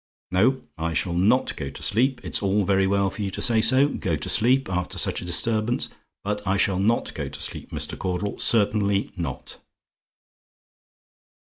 [0.31, 3.61] No, I shall not go to sleep; it's all very well for you to say,
[3.85, 5.89] go to sleep, after such a disturbance.
[6.23, 7.95] But I shall not go to sleep, Mr.
[7.99, 9.57] Caudle; certainly not."